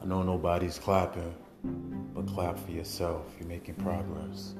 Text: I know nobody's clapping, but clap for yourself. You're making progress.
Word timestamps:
I 0.00 0.04
know 0.04 0.22
nobody's 0.22 0.78
clapping, 0.78 1.34
but 2.14 2.26
clap 2.28 2.58
for 2.58 2.70
yourself. 2.70 3.24
You're 3.38 3.48
making 3.48 3.74
progress. 3.76 4.54